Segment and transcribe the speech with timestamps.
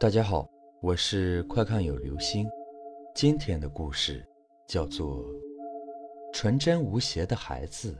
[0.00, 0.48] 大家好，
[0.80, 2.48] 我是快看有流星。
[3.14, 4.26] 今天的故事
[4.66, 5.22] 叫做
[6.32, 7.92] 《纯真无邪的孩子》。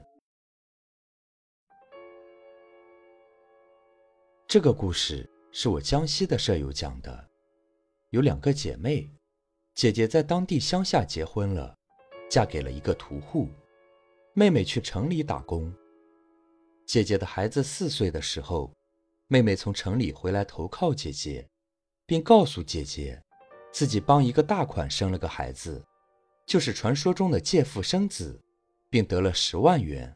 [4.47, 7.29] 这个故事是我江西的舍友讲的。
[8.09, 9.07] 有两个姐妹，
[9.75, 11.77] 姐姐在当地乡下结婚了，
[12.27, 13.47] 嫁给了一个屠户，
[14.33, 15.71] 妹妹去城里打工。
[16.87, 18.73] 姐姐的孩子四岁的时候，
[19.27, 21.47] 妹妹从城里回来投靠姐姐。
[22.11, 23.23] 并告诉姐姐，
[23.71, 25.81] 自己帮一个大款生了个孩子，
[26.45, 28.37] 就是传说中的借腹生子，
[28.89, 30.13] 并得了十万元，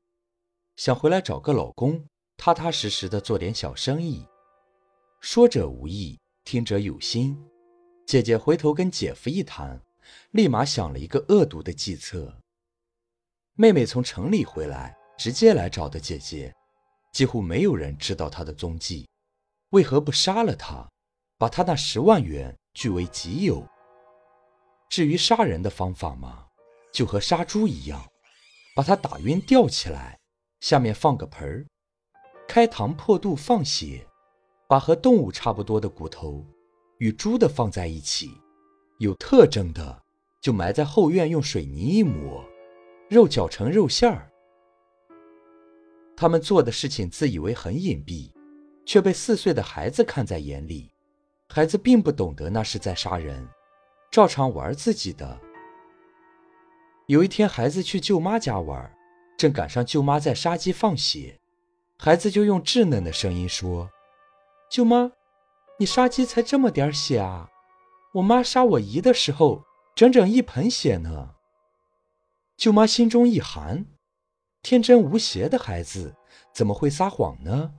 [0.75, 2.05] 想回来找个老公，
[2.35, 4.27] 踏踏实实的做点小生意。
[5.21, 7.41] 说者无意，听者有心。
[8.05, 9.81] 姐姐回头跟姐夫一谈，
[10.31, 12.37] 立马想了一个恶毒的计策。
[13.53, 16.53] 妹妹从城里回来，直接来找的姐姐，
[17.13, 19.07] 几乎没有人知道她的踪迹，
[19.69, 20.85] 为何不杀了她？
[21.37, 23.67] 把他那十万元据为己有。
[24.89, 26.45] 至于杀人的方法嘛，
[26.93, 28.01] 就和杀猪一样，
[28.75, 30.19] 把他打晕吊起来，
[30.61, 31.65] 下面放个盆儿，
[32.47, 34.07] 开膛破肚放血，
[34.67, 36.45] 把和动物差不多的骨头
[36.99, 38.31] 与猪的放在一起，
[38.99, 40.03] 有特征的
[40.41, 42.45] 就埋在后院，用水泥一抹，
[43.09, 44.31] 肉搅成肉馅儿。
[46.15, 48.31] 他们做的事情自以为很隐蔽，
[48.85, 50.94] 却被四岁的孩子看在眼里。
[51.55, 53.47] 孩子并不懂得那是在杀人，
[54.11, 55.39] 照常玩自己的。
[57.07, 58.93] 有一天，孩子去舅妈家玩，
[59.37, 61.39] 正赶上舅妈在杀鸡放血，
[61.97, 63.89] 孩子就用稚嫩的声音说
[64.69, 65.13] ：“舅妈，
[65.79, 67.49] 你杀鸡才这么点血啊？
[68.15, 69.63] 我妈杀我姨的时候，
[69.95, 71.35] 整整一盆血呢。”
[72.59, 73.85] 舅妈心中一寒，
[74.61, 76.13] 天真无邪的孩子
[76.53, 77.71] 怎么会撒谎呢？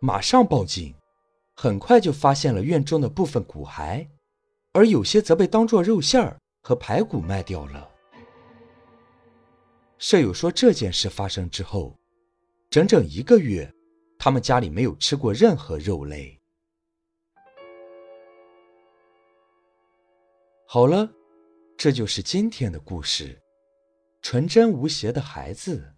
[0.00, 0.92] 马上报警。
[1.58, 4.06] 很快就发现了院中的部分骨骸，
[4.72, 7.90] 而有些则被当作肉馅儿和排骨卖掉了。
[9.96, 11.98] 舍友说，这件事发生之后，
[12.68, 13.72] 整整一个月，
[14.18, 16.38] 他们家里没有吃过任何肉类。
[20.66, 21.10] 好了，
[21.78, 23.40] 这就是今天的故事，
[24.20, 25.95] 纯真无邪的孩子。